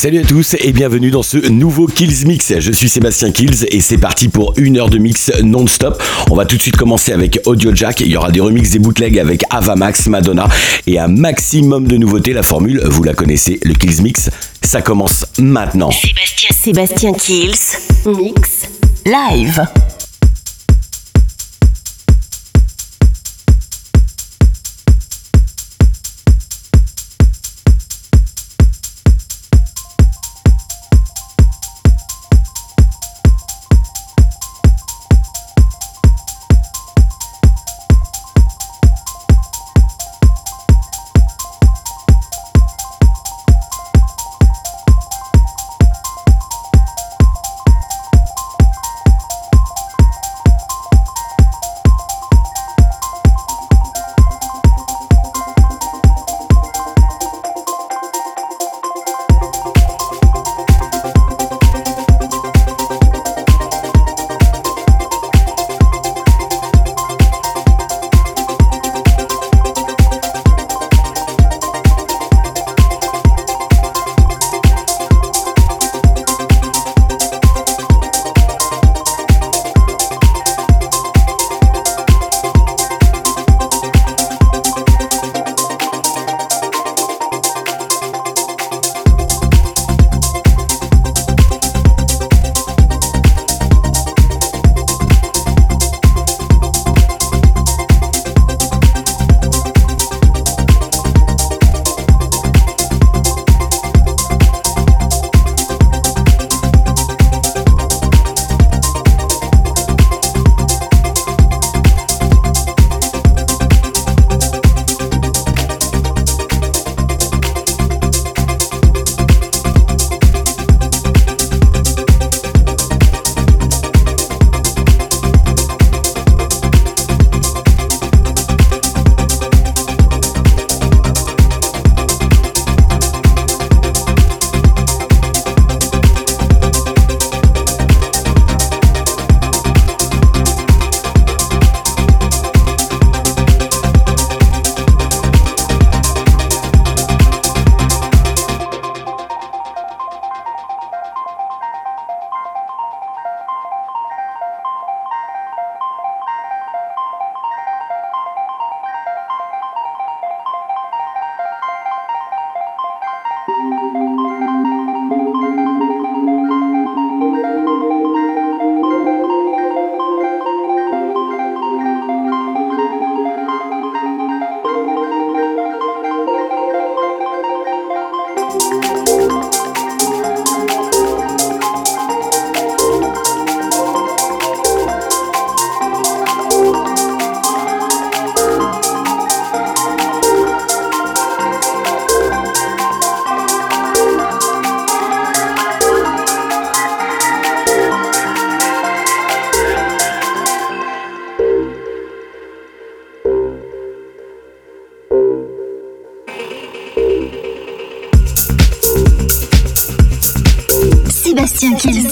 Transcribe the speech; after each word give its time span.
Salut 0.00 0.20
à 0.20 0.24
tous 0.24 0.56
et 0.58 0.72
bienvenue 0.72 1.10
dans 1.10 1.22
ce 1.22 1.36
nouveau 1.50 1.86
Kills 1.86 2.26
Mix. 2.26 2.58
Je 2.58 2.72
suis 2.72 2.88
Sébastien 2.88 3.32
Kills 3.32 3.66
et 3.70 3.82
c'est 3.82 3.98
parti 3.98 4.28
pour 4.28 4.54
une 4.56 4.78
heure 4.78 4.88
de 4.88 4.96
mix 4.96 5.30
non-stop. 5.42 6.02
On 6.30 6.36
va 6.36 6.46
tout 6.46 6.56
de 6.56 6.62
suite 6.62 6.78
commencer 6.78 7.12
avec 7.12 7.38
Audio 7.44 7.74
Jack. 7.74 8.00
Il 8.00 8.06
y 8.06 8.16
aura 8.16 8.30
des 8.30 8.40
remixes 8.40 8.70
des 8.70 8.78
bootlegs 8.78 9.18
avec 9.18 9.42
Avamax, 9.50 10.06
Madonna 10.06 10.48
et 10.86 10.98
un 10.98 11.08
maximum 11.08 11.86
de 11.86 11.98
nouveautés. 11.98 12.32
La 12.32 12.42
formule, 12.42 12.80
vous 12.82 13.02
la 13.02 13.12
connaissez, 13.12 13.60
le 13.62 13.74
Kills 13.74 14.00
Mix. 14.00 14.30
Ça 14.62 14.80
commence 14.80 15.26
maintenant. 15.38 15.90
Sébastien, 15.90 16.48
Sébastien 16.58 17.12
Kills. 17.12 17.52
Mix. 18.06 18.70
Live. 19.04 19.66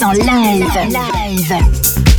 En 0.01 0.15
live. 0.15 2.18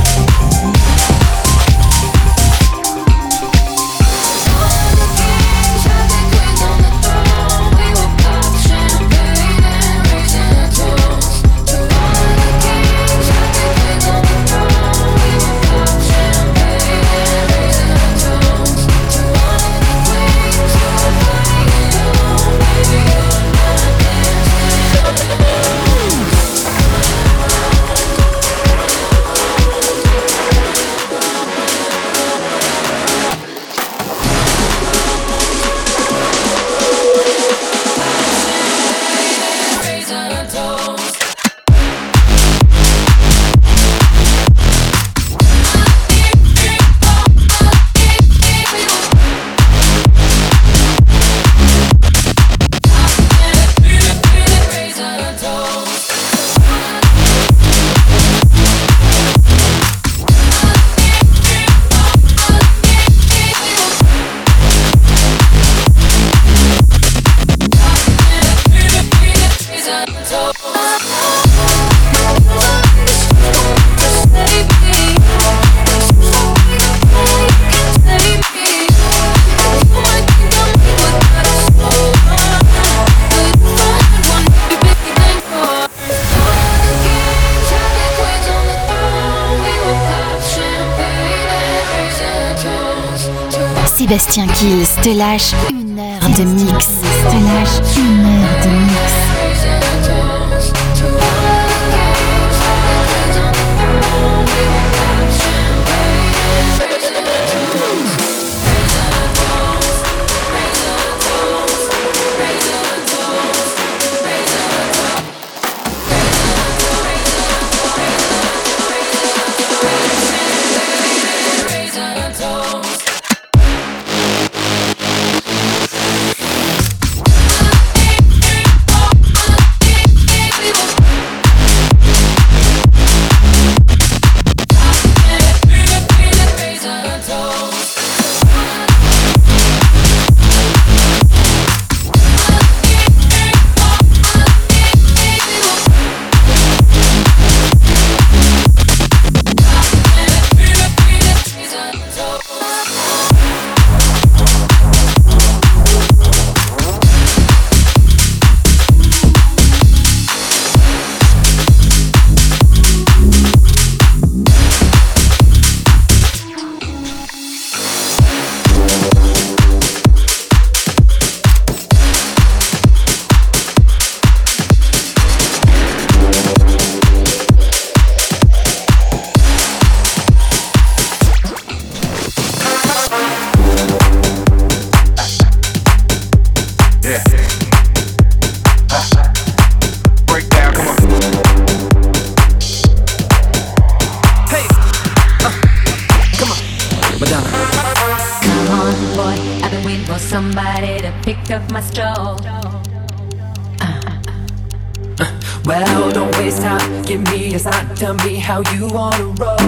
Kills 94.61 94.95
te 95.01 95.09
lâche 95.09 95.55
une 95.71 95.97
heure 95.97 96.29
de 96.37 96.43
mix. 96.43 96.89
Te 97.31 97.33
lâche 97.33 97.81
une 97.97 98.25
heure 98.27 98.57
de 98.63 98.69
mix. 98.69 98.90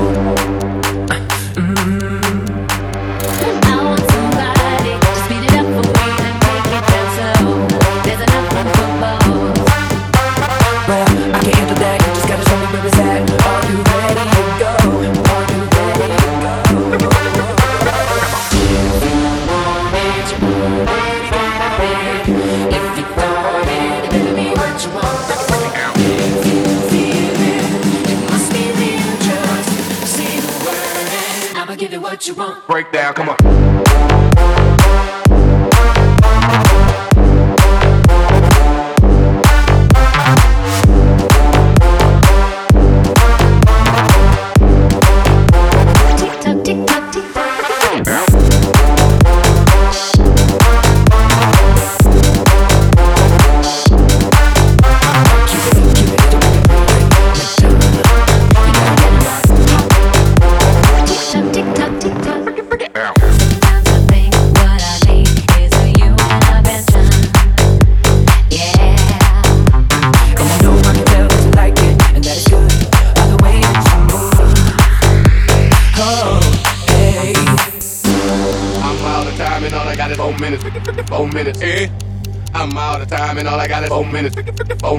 Thank 0.03 0.63
you. 0.63 0.82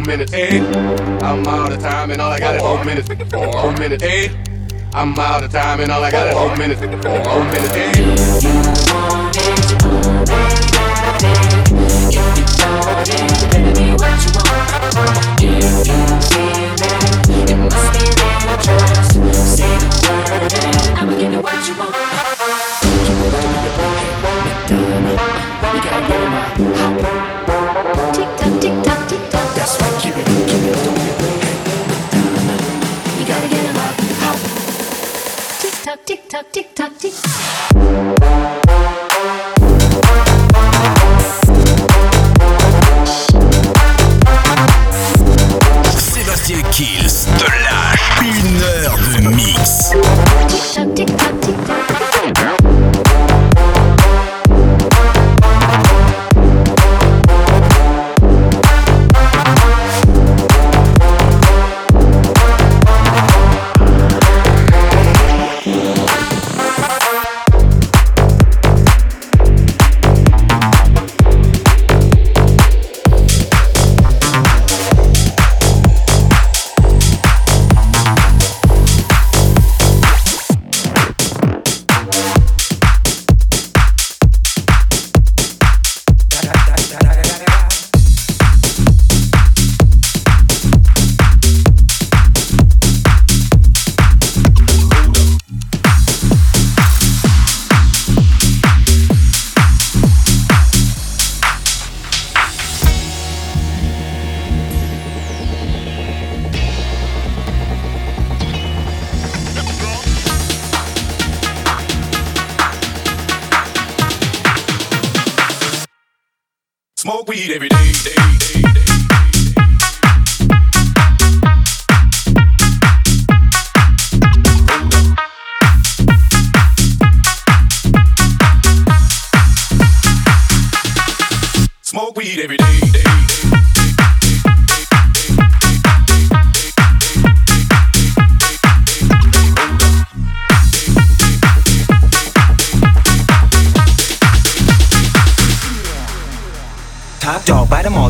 Minutes. 0.04 0.32
Hey, 0.32 0.60
I'm 0.60 1.46
out 1.46 1.72
of 1.72 1.80
time 1.80 2.10
and 2.10 2.20
all 2.20 2.30
I 2.30 2.38
got 2.38 2.56
is 2.56 2.62
four 2.62 2.84
minutes. 2.84 3.08
Four 3.30 3.72
minutes. 3.72 4.02
Hey, 4.02 4.28
I'm 4.92 5.18
out 5.18 5.42
of 5.42 5.50
time 5.50 5.80
and 5.80 5.90
all 5.90 6.02
I 6.02 6.10
got 6.10 6.28
is 6.28 6.34
four 6.34 6.54
minutes. 6.56 6.80
Four 6.80 7.44
minutes. 7.44 7.74
Hey. 7.74 7.94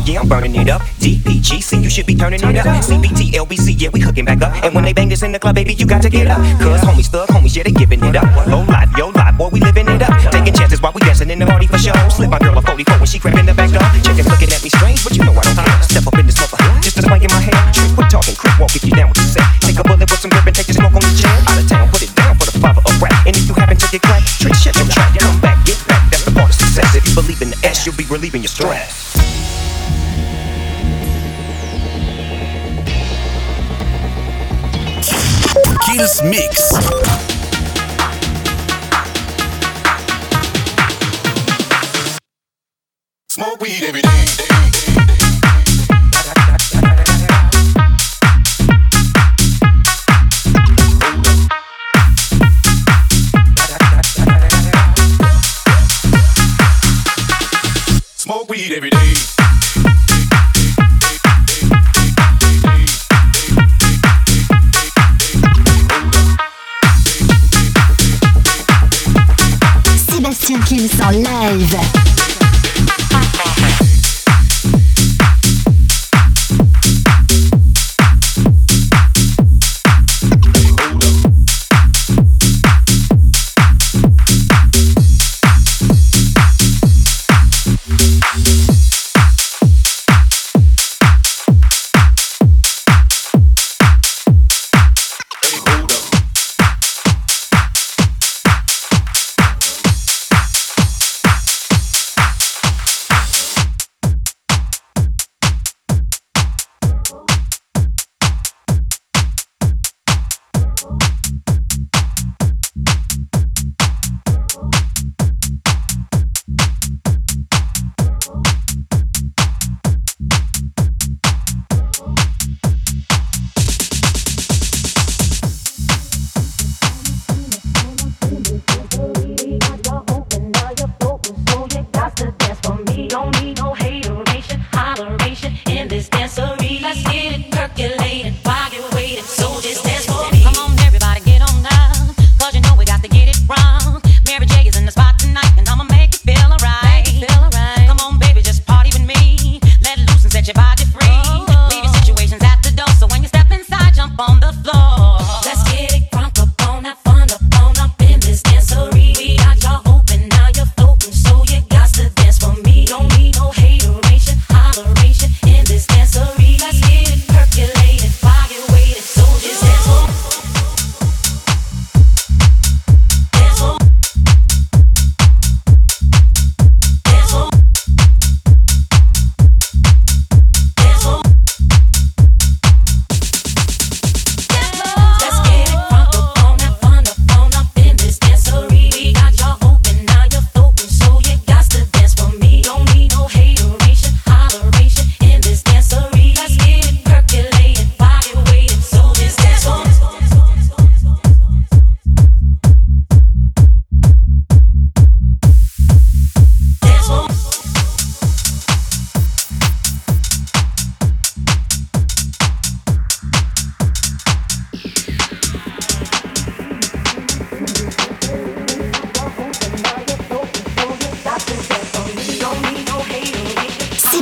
Yeah, 0.05 0.21
I'm 0.21 0.29
burning 0.29 0.55
it 0.55 0.69
up. 0.69 0.81
DPGC, 1.01 1.81
you 1.81 1.89
should 1.89 2.05
be 2.05 2.15
turning 2.15 2.39
it 2.39 2.55
up. 2.57 2.65
CBT, 2.85 3.33
LBC, 3.33 3.73
yeah, 3.81 3.89
we 3.89 3.99
hooking 3.99 4.25
back 4.25 4.41
up. 4.41 4.53
And 4.63 4.73
when 4.73 4.83
they 4.83 4.93
bang 4.93 5.09
this 5.09 5.23
in 5.23 5.31
the 5.31 5.39
club, 5.39 5.55
baby, 5.55 5.73
you 5.73 5.85
got 5.85 6.01
to 6.03 6.09
get 6.09 6.27
up. 6.27 6.37
Cause 6.61 6.81
homies, 6.81 7.09
thug 7.09 7.29
homies, 7.29 7.55
yeah, 7.55 7.63
they 7.63 7.71
giving 7.71 8.03
it 8.03 8.15
up. 8.15 8.29
Low 8.47 8.61
life, 8.63 8.89
yo 8.97 9.09
life, 9.09 9.37
boy, 9.37 9.49
we 9.49 9.59
living 9.59 9.87
it 9.89 10.01
up. 10.01 10.13
Taking 10.31 10.53
chances 10.53 10.81
while 10.81 10.93
we 10.93 11.01
dancing 11.01 11.29
in 11.29 11.39
the 11.39 11.45
party 11.45 11.67
for 11.67 11.77
show. 11.77 11.93
Slip 12.09 12.29
my 12.29 12.39
girl 12.39 12.57
a 12.57 12.61
44 12.61 12.97
when 12.97 13.07
she 13.07 13.19
grabbing 13.19 13.45
the 13.45 13.53
back 13.53 13.71
door. 13.71 13.81
Chickens 14.05 14.29
looking 14.29 14.51
at 14.53 14.61
me 14.61 14.69
strange, 14.69 15.03
but 15.03 15.17
you 15.17 15.23
know 15.25 15.33
I 15.33 15.41
don't 15.41 15.57
care. 15.57 15.81
Step 15.83 16.05
up 16.05 16.17
in 16.19 16.25
this 16.25 16.37
mother, 16.37 16.57
just 16.81 16.97
a 16.97 17.01
swank 17.01 17.23
in 17.23 17.31
my 17.33 17.41
hair. 17.41 17.57
Trick, 17.73 17.91
quit 17.97 18.09
talking, 18.09 18.35
crip 18.35 18.53
walk 18.59 18.75
if 18.75 18.85
you 18.85 18.93
down 18.93 19.09
with 19.09 19.17
the 19.17 19.25
set. 19.25 19.47
Take 19.61 19.79
a 19.79 19.83
bullet 19.83 20.05
with 20.05 20.21
some 20.21 20.29
grip 20.29 20.45
and 20.45 20.55
take 20.55 20.69
the 20.69 20.77
smoke 20.77 20.93
on 20.93 21.01
the 21.01 21.13
chair. 21.17 21.33
Out 21.49 21.57
of 21.57 21.65
town, 21.65 21.89
put 21.89 22.05
it 22.05 22.13
down 22.13 22.37
for 22.37 22.45
the 22.45 22.55
father 22.61 22.83
of 22.85 22.93
rap. 23.01 23.25
And 23.25 23.33
if 23.33 23.49
you 23.49 23.53
happen 23.57 23.77
to 23.77 23.87
get 23.89 24.01
cracked, 24.05 24.29
trick, 24.37 24.53
shut 24.53 24.75
your 24.77 24.85
trap. 24.85 25.17
Come 25.17 25.41
back, 25.41 25.57
get 25.65 25.81
back, 25.89 26.05
that's 26.13 26.25
the 26.25 26.31
part 26.31 26.53
of 26.53 26.55
success. 26.55 26.93
If 26.93 27.09
you 27.09 27.15
believe 27.17 27.41
in 27.41 27.49
the 27.49 27.59
S, 27.65 27.85
you'll 27.85 27.97
be 27.97 28.05
relieving 28.05 28.45
your 28.45 28.53
stress. 28.53 29.34
Kills 35.95 36.21
Mix. 36.23 36.71
Smoke 43.29 43.61
weed 43.61 43.83
every 43.83 44.01
day. 44.01 44.24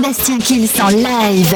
Sébastien 0.03 0.38
Kills 0.38 0.81
en 0.81 0.89
live. 0.89 1.55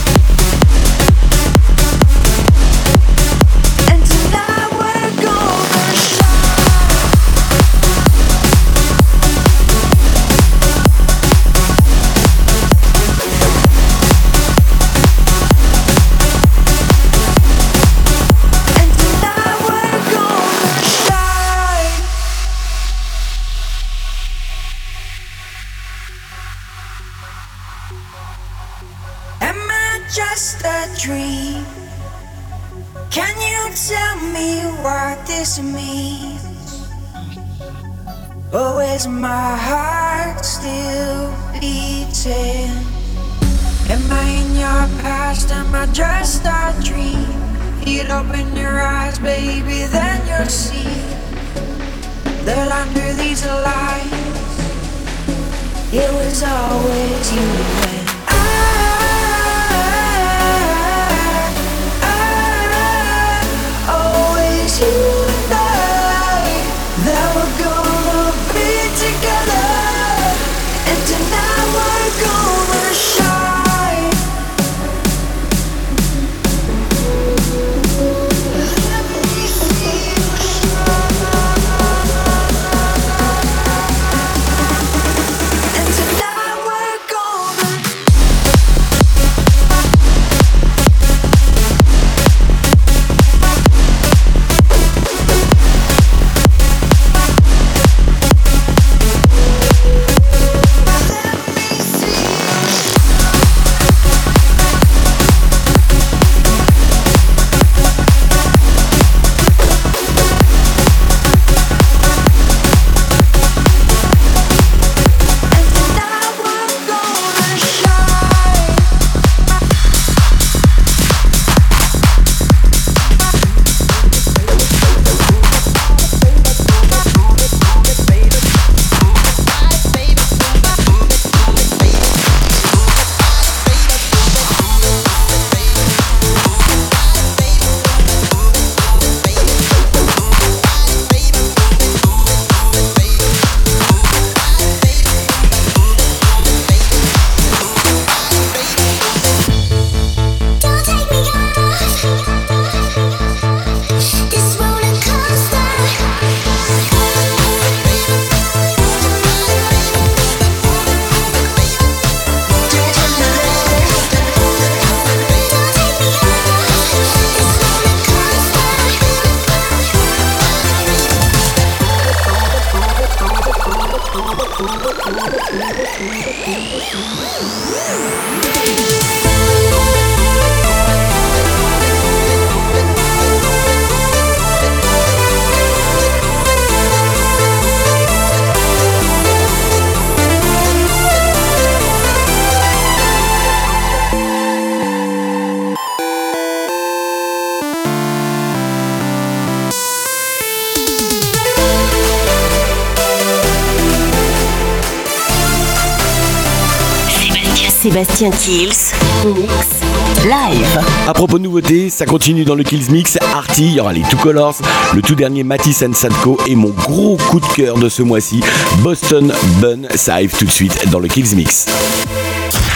Sébastien 207.91 208.31
Kills, 208.31 208.93
mix 209.25 209.81
live. 210.23 210.79
À 211.09 211.13
propos 211.13 211.37
de 211.39 211.43
nouveautés, 211.43 211.89
ça 211.89 212.05
continue 212.05 212.45
dans 212.45 212.55
le 212.55 212.63
Kills 212.63 212.89
Mix. 212.89 213.17
Arty, 213.33 213.65
il 213.65 213.73
y 213.73 213.81
aura 213.81 213.91
les 213.91 213.99
Two 214.03 214.17
Colors, 214.17 214.55
le 214.93 215.01
tout 215.01 215.13
dernier 215.13 215.43
Matisse 215.43 215.83
Sadko 215.91 216.39
et 216.47 216.55
mon 216.55 216.69
gros 216.69 217.17
coup 217.17 217.41
de 217.41 217.45
cœur 217.47 217.77
de 217.77 217.89
ce 217.89 218.01
mois-ci, 218.01 218.39
Boston 218.77 219.33
Bun. 219.59 219.89
Ça 219.95 220.13
arrive 220.13 220.33
tout 220.37 220.45
de 220.45 220.51
suite 220.51 220.89
dans 220.89 220.99
le 220.99 221.09
Kills 221.09 221.35
Mix. 221.35 221.65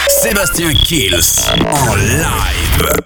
Sébastien 0.10 0.73
Kills 0.73 1.15
en 1.71 1.95
live. 1.95 3.06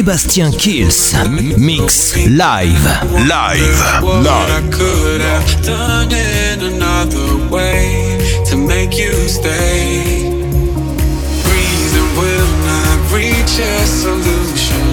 Sébastien 0.00 0.50
Kills. 0.50 1.14
Mix 1.58 2.16
live. 2.26 2.88
Live. 3.28 3.28
Live. 3.28 4.00
will 12.16 12.52
not 12.64 13.12
reach 13.12 13.58
a 13.60 13.84
solution. 13.84 14.88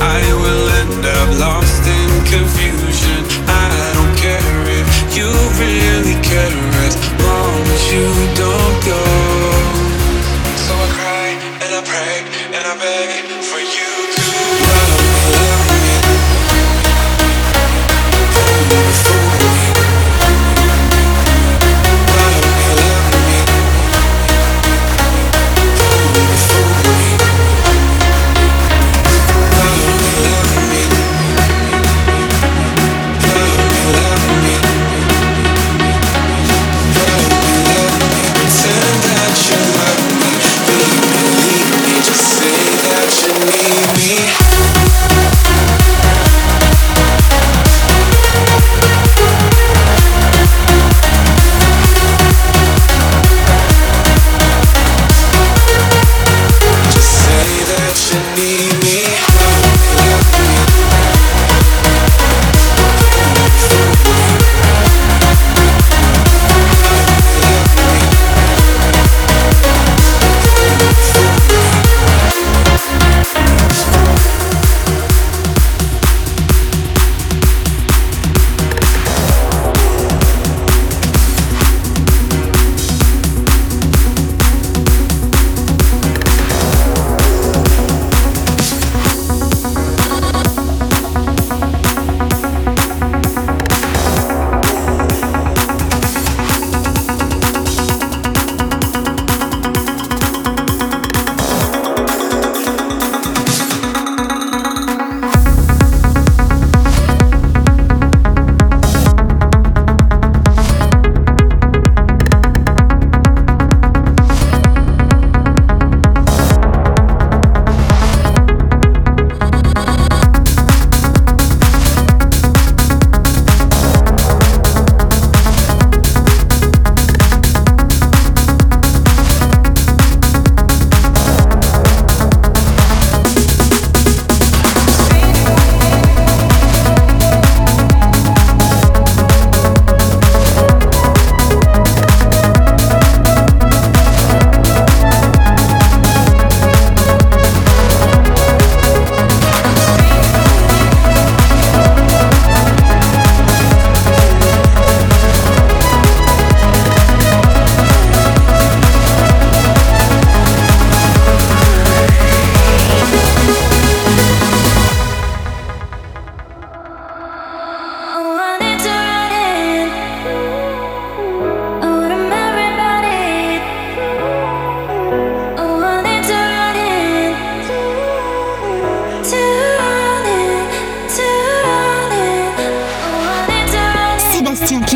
I 0.00 0.20
will 0.42 0.68
end 0.82 1.06
up 1.06 1.28
lost 1.38 1.86
in 1.86 2.10
confusion. 2.26 3.22
I 3.46 3.70
don't 3.94 4.16
care 4.18 4.58
if 4.80 4.88
you 5.16 5.30
really 5.62 6.16
care 6.20 6.66
as 6.84 6.96
long 7.22 7.62
as 7.76 7.92
you 7.92 8.08
don't 8.34 8.84
go. 8.84 9.47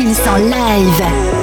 Kills 0.03 0.19
en 0.27 0.49
live. 0.49 1.42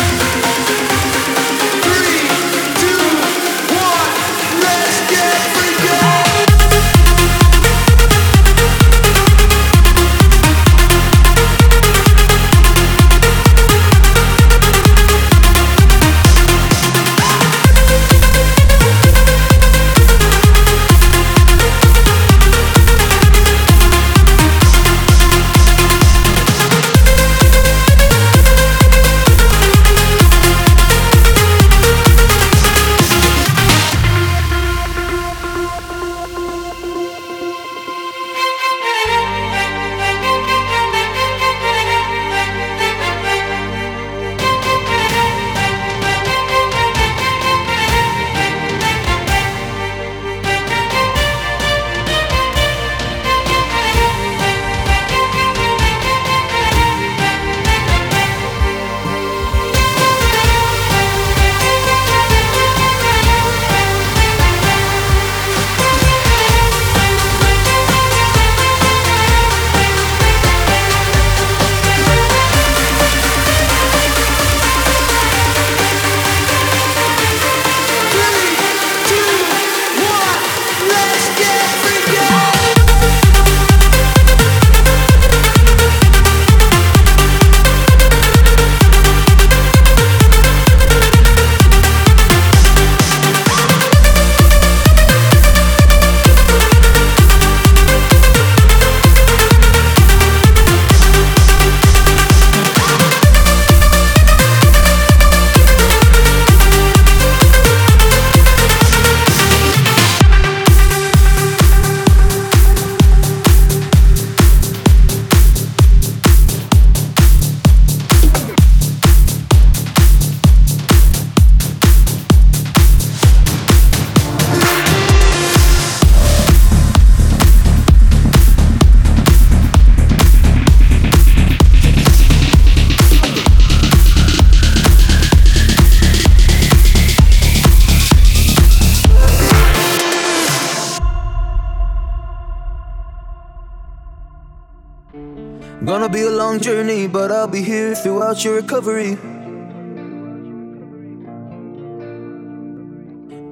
Throughout 148.33 148.43
your 148.45 148.55
recovery. 148.55 149.17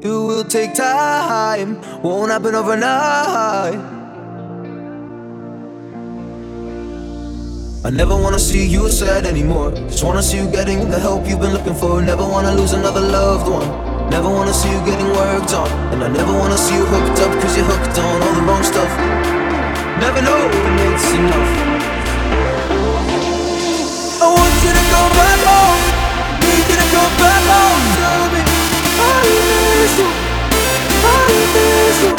It 0.01 0.07
will 0.07 0.43
take 0.45 0.73
time, 0.73 1.81
won't 2.01 2.31
happen 2.31 2.55
overnight. 2.55 3.79
I 7.83 7.89
never 7.89 8.15
wanna 8.15 8.39
see 8.39 8.65
you 8.65 8.89
sad 8.89 9.25
anymore. 9.25 9.71
Just 9.71 10.03
wanna 10.03 10.23
see 10.23 10.37
you 10.37 10.49
getting 10.49 10.89
the 10.89 10.99
help 10.99 11.27
you've 11.27 11.41
been 11.41 11.53
looking 11.53 11.75
for. 11.75 12.01
Never 12.01 12.23
wanna 12.23 12.53
lose 12.53 12.73
another 12.73 13.01
loved 13.01 13.49
one. 13.49 13.67
Never 14.09 14.29
wanna 14.29 14.53
see 14.53 14.69
you 14.71 14.79
getting 14.85 15.09
worked 15.11 15.53
on. 15.53 15.69
And 15.91 16.03
I 16.03 16.07
never 16.07 16.31
wanna 16.31 16.57
see 16.57 16.75
you 16.75 16.85
hooked 16.85 17.19
up, 17.19 17.31
cause 17.41 17.57
you're 17.57 17.65
hooked 17.65 17.97
on 17.97 18.21
all 18.21 18.33
the 18.33 18.41
wrong 18.41 18.63
stuff. 18.63 18.91
Never 19.99 20.21
know 20.21 20.39
when 20.63 20.93
it's 20.93 21.11
enough. 21.11 21.78
You 24.99 25.07
you. 25.07 25.79
Tell 27.17 27.41
you. 29.99 30.07
I 31.03 31.05
miss 31.53 32.03
you. 32.03 32.18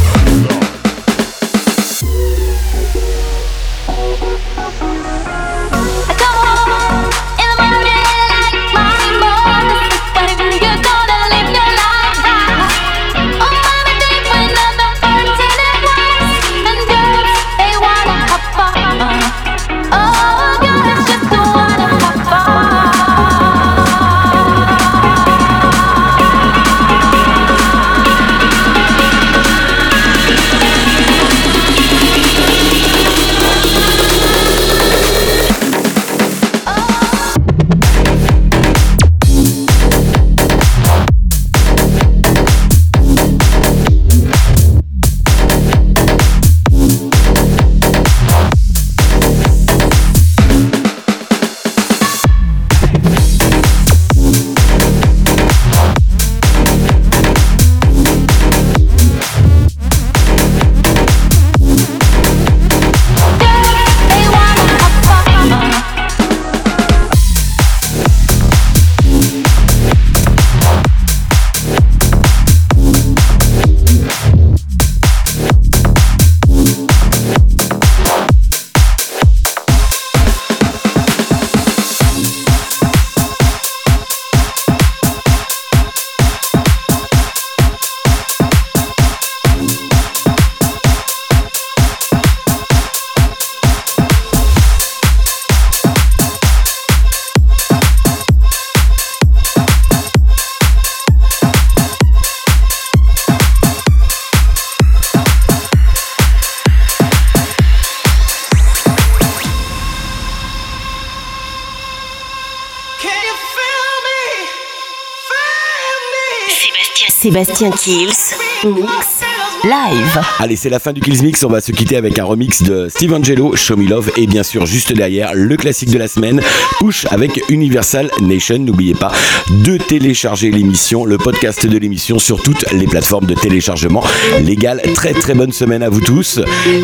Sébastien 117.21 117.69
Kills. 117.69 118.33
Mix 118.65 119.21
live. 119.63 120.21
Allez, 120.39 120.55
c'est 120.55 120.71
la 120.71 120.79
fin 120.79 120.91
du 120.91 121.01
Kills 121.01 121.21
Mix. 121.21 121.43
On 121.43 121.49
va 121.49 121.61
se 121.61 121.71
quitter 121.71 121.95
avec 121.95 122.17
un 122.17 122.23
remix 122.23 122.63
de 122.63 122.89
Steve 122.89 123.13
Angelo, 123.13 123.55
Show 123.55 123.77
Me 123.77 123.87
Love. 123.87 124.11
Et 124.17 124.25
bien 124.25 124.41
sûr, 124.41 124.65
juste 124.65 124.91
derrière, 124.91 125.35
le 125.35 125.55
classique 125.55 125.91
de 125.91 125.99
la 125.99 126.07
semaine, 126.07 126.41
Push 126.79 127.05
avec 127.11 127.39
Universal 127.49 128.09
Nation. 128.21 128.57
N'oubliez 128.57 128.95
pas 128.95 129.11
de 129.51 129.77
télécharger 129.77 130.49
l'émission, 130.49 131.05
le 131.05 131.19
podcast 131.19 131.67
de 131.67 131.77
l'émission 131.77 132.17
sur 132.17 132.41
toutes 132.41 132.65
les 132.71 132.87
plateformes 132.87 133.27
de 133.27 133.35
téléchargement 133.35 134.03
légal. 134.39 134.81
Très 134.95 135.13
très 135.13 135.35
bonne 135.35 135.51
semaine 135.51 135.83
à 135.83 135.89
vous 135.89 136.01
tous. 136.01 136.39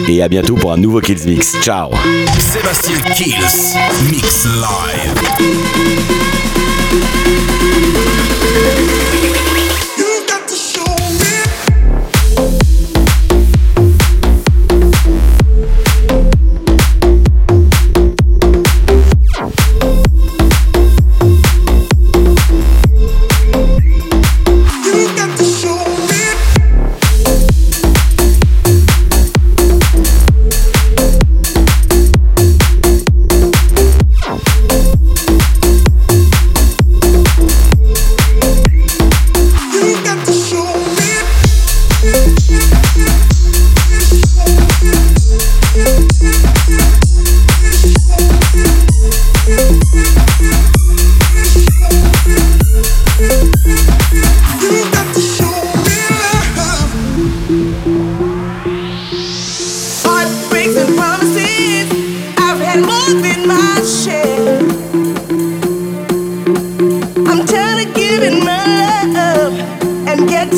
Et 0.08 0.22
à 0.22 0.30
bientôt 0.30 0.54
pour 0.54 0.72
un 0.72 0.78
nouveau 0.78 1.02
Kills 1.02 1.26
Mix. 1.26 1.56
Ciao. 1.64 1.90
Sébastien 2.38 3.00
Kills. 3.16 3.76
Mix 4.12 4.46
live. 4.46 6.47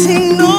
no 0.08 0.59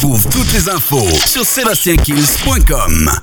Retrouve 0.00 0.26
toutes 0.30 0.52
les 0.54 0.66
infos 0.70 1.06
sur 1.26 1.44
sébastienkills.com. 1.44 3.20